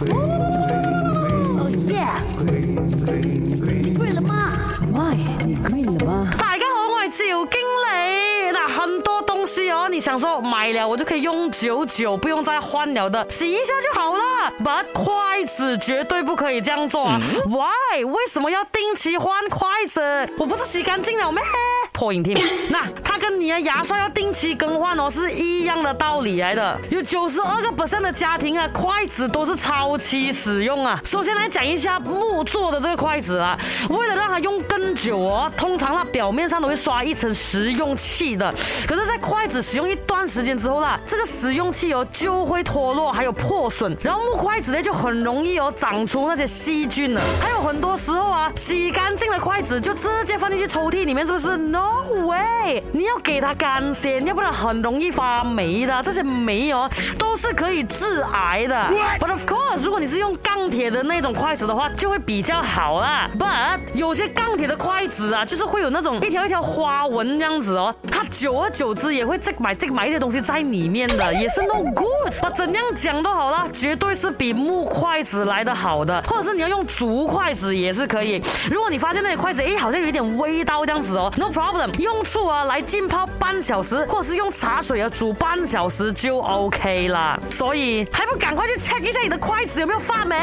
[0.00, 2.02] 哦耶！
[2.46, 4.52] 你了吗
[5.70, 6.26] 你了吗？
[6.38, 8.50] 大家好，我是酒经理。
[8.52, 14.52] 那很多东西哦，你想说买了我就可以用久久，不用再换了的，洗一下就好了。
[14.62, 17.04] But 筷子绝对不可以这样做。
[17.06, 20.00] 啊、Why 为什么要定期换筷子？
[20.38, 21.40] 我不是洗干净了没？
[21.94, 22.36] 破影听。
[22.68, 26.78] 那它跟你的牙刷要定期更换哦是一样的道理来的。
[26.90, 31.00] 有九十二个 percent 的家庭啊，筷子都是超期使用啊。
[31.04, 33.56] 首先来讲一下木做的这个筷子啊，
[33.88, 38.52] 为了让它用更久哦，通常那表面上都会刷一层食用器的。
[38.86, 47.20] 可是，在筷子使用一段时间之后啦，这个食用器哦就会脱落，还有破损，然后木筷子呢就很容易哦长出那些细菌了。
[47.40, 51.94] 还有很多时候啊，洗干净的筷子就直接放进去抽屉里面，是不是？n o No
[52.92, 56.02] 你要给它干鲜，要不然很容易发霉的。
[56.02, 56.88] 这些霉哦，
[57.18, 58.74] 都是可以致癌的。
[59.20, 63.28] But of course，如果你是用钢铁的那种筷子的话，就会比较好啦。
[63.38, 72.32] But 有些钢铁的筷子啊，就是会有那种一条一条花纹这样子哦，它久而久之也会再买再买一些东西在里面的，也是 no good。
[72.40, 76.22] 把怎样讲都好啦，绝对是比木筷子来的好的。
[76.26, 78.42] 或者是你要用竹筷子也是可以。
[78.70, 81.73] 如果你发现那些筷子哎好像有点微刀这样子哦，no problem。
[81.98, 87.38] 用醋啊来浸泡半小时，或是用茶水啊煮半小时就 OK 啦。
[87.50, 90.36] 所以还不赶快去 check 一下你的筷子有没有发霉？